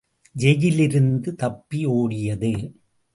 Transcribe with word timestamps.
ஜெயிலிலிருந்து 0.35 1.35
தப்பி 1.35 1.85
ஓடியது. 1.85 2.73